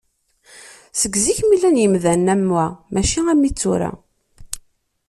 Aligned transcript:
Seg 0.99 1.13
zik 1.25 1.39
mi 1.47 1.55
llan 1.57 1.79
yimdanen 1.81 2.31
am 2.33 2.43
wa 2.55 2.65
mačči 2.91 3.19
armi 3.31 3.49
d 3.51 3.55
tura. 3.59 3.91